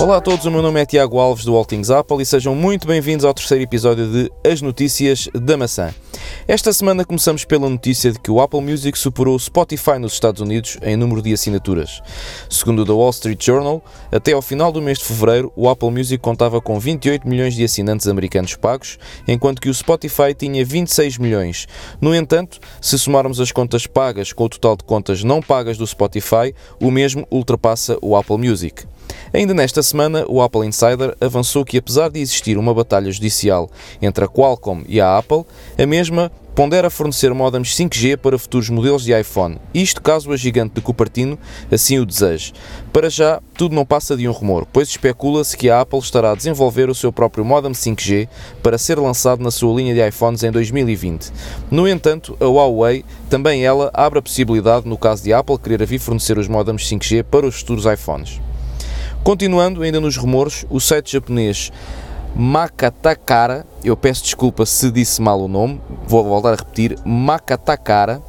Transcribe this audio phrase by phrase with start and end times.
[0.00, 2.54] Olá a todos, o meu nome é Tiago Alves do All Things Apple e sejam
[2.54, 5.92] muito bem-vindos ao terceiro episódio de As Notícias da Maçã.
[6.46, 10.40] Esta semana começamos pela notícia de que o Apple Music superou o Spotify nos Estados
[10.40, 12.00] Unidos em número de assinaturas.
[12.48, 15.90] Segundo o The Wall Street Journal, até ao final do mês de fevereiro, o Apple
[15.90, 21.18] Music contava com 28 milhões de assinantes americanos pagos, enquanto que o Spotify tinha 26
[21.18, 21.66] milhões.
[22.00, 25.86] No entanto, se somarmos as contas pagas com o total de contas não pagas do
[25.86, 28.84] Spotify, o mesmo ultrapassa o Apple Music.
[29.32, 33.70] Ainda nesta semana, o Apple Insider avançou que, apesar de existir uma batalha judicial
[34.00, 35.44] entre a Qualcomm e a Apple,
[35.76, 36.27] a mesma
[36.58, 41.38] pondera fornecer modems 5G para futuros modelos de iPhone, isto caso a gigante de Cupertino
[41.70, 42.52] assim o deseje.
[42.92, 46.34] Para já, tudo não passa de um rumor, pois especula-se que a Apple estará a
[46.34, 48.28] desenvolver o seu próprio modem 5G
[48.60, 51.30] para ser lançado na sua linha de iPhones em 2020.
[51.70, 56.00] No entanto, a Huawei, também ela, abre a possibilidade, no caso de Apple querer vir
[56.00, 58.40] fornecer os modems 5G para os futuros iPhones.
[59.22, 61.70] Continuando ainda nos rumores, o site japonês
[62.36, 68.22] Makatakara, eu peço desculpa se disse mal o nome, vou voltar a repetir, Makatakara,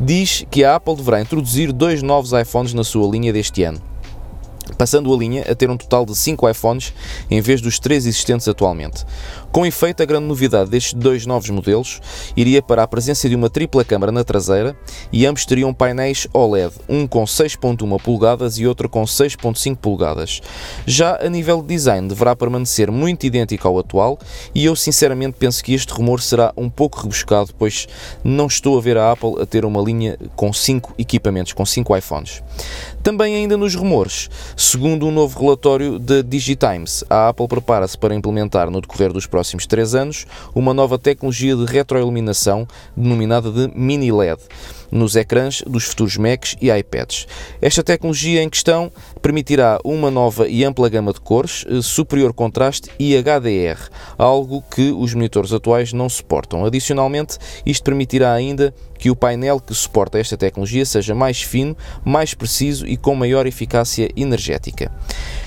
[0.00, 3.80] diz que a Apple deverá introduzir dois novos iPhones na sua linha deste ano
[4.76, 6.92] passando a linha a ter um total de 5 iPhones
[7.30, 9.04] em vez dos 3 existentes atualmente.
[9.52, 11.98] Com efeito, a grande novidade destes dois novos modelos
[12.36, 14.76] iria para a presença de uma tripla câmara na traseira
[15.10, 20.42] e ambos teriam painéis OLED, um com 6.1 polegadas e outro com 6.5 polegadas.
[20.84, 24.18] Já a nível de design deverá permanecer muito idêntico ao atual
[24.54, 27.88] e eu sinceramente penso que este rumor será um pouco rebuscado, pois
[28.22, 31.96] não estou a ver a Apple a ter uma linha com 5 equipamentos, com 5
[31.96, 32.42] iPhones.
[33.02, 38.70] Também ainda nos rumores, segundo um novo relatório da Digitimes, a Apple prepara-se para implementar
[38.70, 44.40] no decorrer dos próximos três anos uma nova tecnologia de retroiluminação denominada de Mini LED
[44.90, 47.26] nos ecrãs dos futuros Macs e iPads.
[47.60, 52.90] Esta tecnologia em questão permitirá uma nova e ampla gama de cores, eh, superior contraste
[52.98, 56.64] e HDR, algo que os monitores atuais não suportam.
[56.64, 62.34] Adicionalmente, isto permitirá ainda que o painel que suporta esta tecnologia seja mais fino, mais
[62.34, 64.90] preciso e com maior eficácia energética.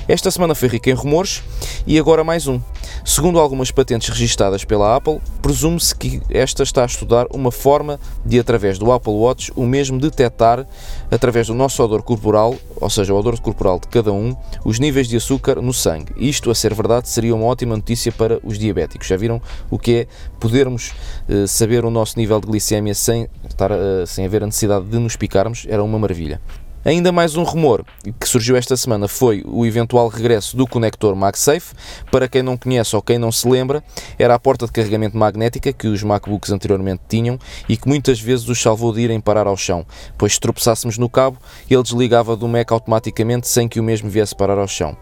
[0.08, 1.44] Esta semana foi rica em rumores
[1.86, 2.60] e agora mais um.
[3.06, 8.40] Segundo algumas patentes registadas pela Apple, presume-se que esta está a estudar uma forma de,
[8.40, 10.66] através do Apple Watch, o mesmo detectar,
[11.12, 15.08] através do nosso odor corporal, ou seja, o odor corporal de cada um, os níveis
[15.08, 16.14] de açúcar no sangue.
[16.18, 19.08] Isto, a ser verdade, seria uma ótima notícia para os diabéticos.
[19.08, 20.08] Já viram o que é
[20.40, 20.94] podermos
[21.28, 25.00] uh, saber o nosso nível de glicemia sem, estar, uh, sem haver a necessidade de
[25.00, 25.66] nos picarmos?
[25.70, 26.40] Era uma maravilha.
[26.86, 27.84] Ainda mais um rumor
[28.18, 31.76] que surgiu esta semana foi o eventual regresso do conector MagSafe.
[32.10, 33.84] Para quem não conhece ou quem não se lembra,
[34.18, 38.48] era a porta de carregamento magnética que os MacBooks anteriormente tinham e que muitas vezes
[38.48, 39.86] os salvou de irem parar ao chão,
[40.18, 41.38] pois se tropeçássemos no cabo,
[41.70, 44.96] ele desligava do Mac automaticamente sem que o mesmo viesse parar ao chão.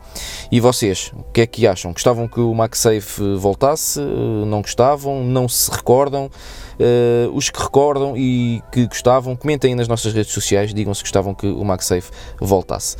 [0.51, 1.93] E vocês, o que é que acham?
[1.93, 3.99] Gostavam que o MagSafe voltasse?
[3.99, 5.23] Não gostavam?
[5.23, 6.31] Não se recordam?
[6.79, 11.33] Uh, os que recordam e que gostavam, comentem nas nossas redes sociais, digam se gostavam
[11.33, 12.97] que o MagSafe voltasse.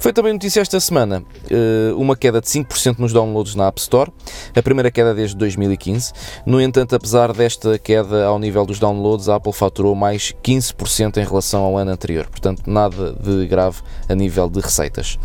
[0.00, 4.12] Foi também notícia esta semana eh, uma queda de 5% nos downloads na App Store,
[4.54, 6.12] a primeira queda desde 2015.
[6.46, 11.24] No entanto, apesar desta queda ao nível dos downloads, a Apple faturou mais 15% em
[11.24, 15.18] relação ao ano anterior, portanto, nada de grave a nível de receitas.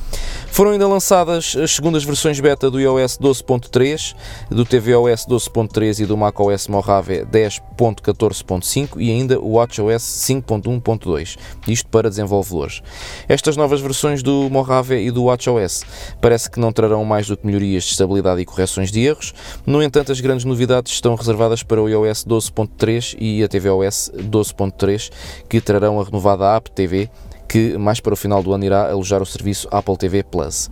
[0.48, 4.16] Foram ainda lançadas as segundas versões beta do iOS 12.3,
[4.50, 12.10] do tvOS 12.3 e do macOS Mojave 10.14.5 e ainda o WatchOS 5.1.2, isto para
[12.10, 12.82] desenvolvedores.
[13.30, 15.84] Estas novas versões do Mojave Mojave e do WatchOS.
[16.22, 19.34] Parece que não trarão mais do que melhorias de estabilidade e correções de erros.
[19.66, 25.12] No entanto, as grandes novidades estão reservadas para o iOS 12.3 e a tvOS 12.3,
[25.50, 27.10] que trarão a renovada App TV
[27.46, 30.72] que mais para o final do ano irá alojar o serviço Apple TV Plus.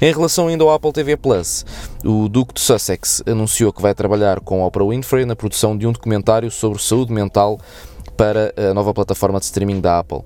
[0.00, 1.66] Em relação ainda ao Apple TV Plus,
[2.02, 5.92] o Duque de Sussex anunciou que vai trabalhar com Oprah Winfrey na produção de um
[5.92, 7.60] documentário sobre saúde mental
[8.16, 10.20] para a nova plataforma de streaming da Apple.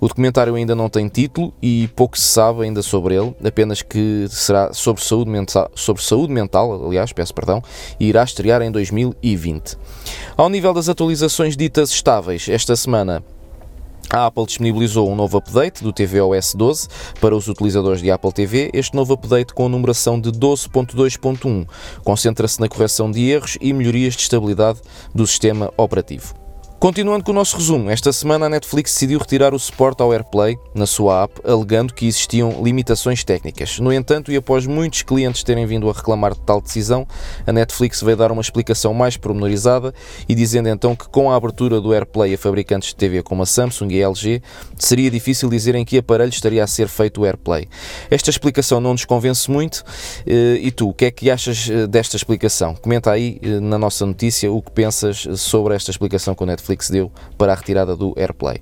[0.00, 4.26] O documentário ainda não tem título e pouco se sabe ainda sobre ele, apenas que
[4.28, 7.62] será sobre saúde mental, sobre saúde mental aliás, peço perdão,
[7.98, 9.76] e irá estrear em 2020.
[10.36, 13.22] Ao nível das atualizações ditas estáveis, esta semana
[14.10, 18.70] a Apple disponibilizou um novo update do tvOS 12 para os utilizadores de Apple TV.
[18.74, 21.66] Este novo update, com a numeração de 12.2.1,
[22.04, 24.80] concentra-se na correção de erros e melhorias de estabilidade
[25.14, 26.41] do sistema operativo.
[26.82, 30.58] Continuando com o nosso resumo, esta semana a Netflix decidiu retirar o suporte ao AirPlay
[30.74, 33.78] na sua app, alegando que existiam limitações técnicas.
[33.78, 37.06] No entanto, e após muitos clientes terem vindo a reclamar de tal decisão,
[37.46, 39.94] a Netflix veio dar uma explicação mais pormenorizada
[40.28, 43.46] e dizendo então que com a abertura do AirPlay a fabricantes de TV como a
[43.46, 44.42] Samsung e a LG,
[44.76, 47.68] seria difícil dizer em que aparelho estaria a ser feito o AirPlay.
[48.10, 49.84] Esta explicação não nos convence muito.
[50.26, 52.74] Eh, e tu, o que é que achas eh, desta explicação?
[52.74, 56.71] Comenta aí eh, na nossa notícia o que pensas sobre esta explicação que a Netflix
[56.72, 58.60] Netflix deu para a retirada do AirPlay.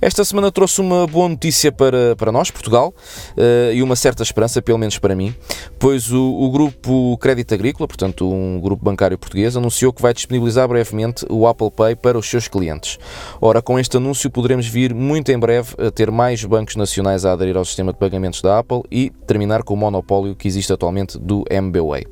[0.00, 2.94] Esta semana trouxe uma boa notícia para, para nós, Portugal,
[3.36, 5.34] uh, e uma certa esperança, pelo menos para mim,
[5.76, 10.68] pois o, o grupo Crédito Agrícola, portanto um grupo bancário português, anunciou que vai disponibilizar
[10.68, 12.96] brevemente o Apple Pay para os seus clientes.
[13.40, 17.32] Ora, com este anúncio poderemos vir muito em breve a ter mais bancos nacionais a
[17.32, 21.18] aderir ao sistema de pagamentos da Apple e terminar com o monopólio que existe atualmente
[21.18, 22.06] do MBWay.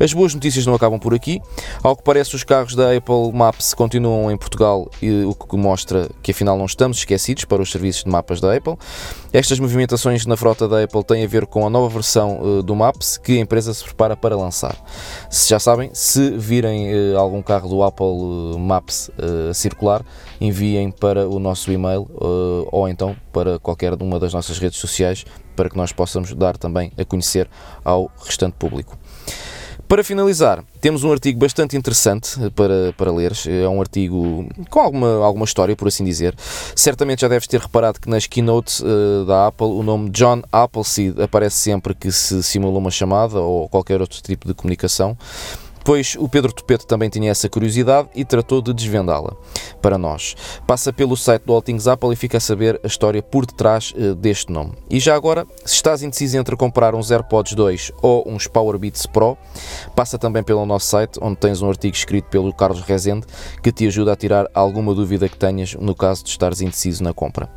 [0.00, 1.40] As boas notícias não acabam por aqui.
[1.82, 4.90] Ao que parece, os carros da Apple Maps continuam em Portugal,
[5.26, 8.76] o que mostra que afinal não estamos esquecidos para os serviços de mapas da Apple.
[9.32, 12.74] Estas movimentações na frota da Apple têm a ver com a nova versão uh, do
[12.74, 14.76] Maps que a empresa se prepara para lançar.
[15.30, 19.10] Se já sabem, se virem uh, algum carro do Apple uh, Maps
[19.54, 20.04] circular,
[20.40, 22.08] enviem para o nosso e-mail
[22.70, 25.24] ou então para qualquer uma das nossas redes sociais
[25.56, 27.48] para que nós possamos dar também a conhecer
[27.84, 28.98] ao restante público.
[29.92, 33.34] Para finalizar, temos um artigo bastante interessante para, para ler.
[33.46, 36.34] É um artigo com alguma, alguma história, por assim dizer.
[36.74, 41.20] Certamente já deves ter reparado que nas keynotes uh, da Apple o nome John Appleseed
[41.20, 45.14] aparece sempre que se simula uma chamada ou qualquer outro tipo de comunicação
[45.84, 49.34] pois o Pedro Topeto também tinha essa curiosidade e tratou de desvendá-la
[49.80, 50.34] para nós.
[50.66, 53.92] Passa pelo site do All Things Apple e fica a saber a história por detrás
[53.96, 54.72] uh, deste nome.
[54.88, 59.36] E já agora, se estás indeciso entre comprar uns AirPods 2 ou uns Powerbeats Pro,
[59.94, 63.26] passa também pelo nosso site, onde tens um artigo escrito pelo Carlos Rezende
[63.62, 67.12] que te ajuda a tirar alguma dúvida que tenhas no caso de estares indeciso na
[67.12, 67.50] compra.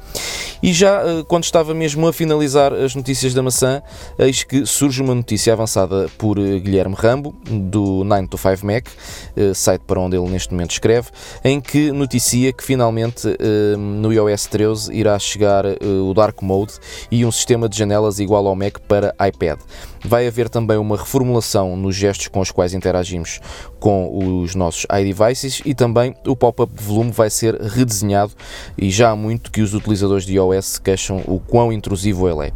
[0.62, 3.81] E já uh, quando estava mesmo a finalizar as notícias da maçã,
[4.18, 8.88] eis que surge uma notícia avançada por uh, Guilherme Rambo, do 9 to 5 Mac,
[9.35, 11.09] eh, site para onde ele neste momento escreve,
[11.44, 16.73] em que noticia que finalmente eh, no iOS 13 irá chegar eh, o Dark Mode
[17.12, 19.59] e um sistema de janelas igual ao Mac para iPad.
[20.03, 23.39] Vai haver também uma reformulação nos gestos com os quais interagimos
[23.79, 28.33] com os nossos iDevices e também o pop-up de volume vai ser redesenhado
[28.77, 32.47] e já há muito que os utilizadores de iOS se queixam o quão intrusivo ele
[32.47, 32.51] é.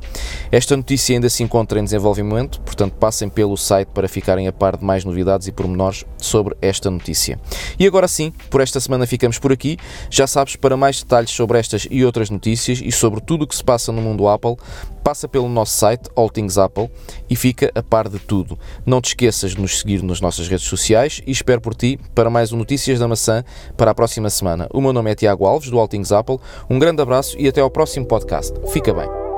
[0.52, 4.78] Esta notícia ainda se encontra em desenvolvimento, portanto passem pelo site para ficarem a par
[4.78, 7.40] de mais novidades e pormenores sobre esta notícia.
[7.78, 9.78] E agora sim, por esta semana ficamos por aqui.
[10.10, 13.56] Já sabes, para mais detalhes sobre estas e outras notícias e sobre tudo o que
[13.56, 14.56] se passa no mundo Apple,
[15.04, 16.90] passa pelo nosso site All Things Apple
[17.30, 18.58] e fica a par de tudo.
[18.86, 22.30] Não te esqueças de nos seguir nas nossas redes sociais e espero por ti para
[22.30, 23.44] mais um Notícias da Maçã
[23.76, 24.68] para a próxima semana.
[24.72, 26.38] O meu nome é Tiago Alves, do All Things Apple.
[26.70, 28.54] Um grande abraço e até ao próximo podcast.
[28.72, 29.29] Fica bem.